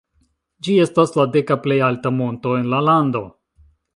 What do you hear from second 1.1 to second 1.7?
la deka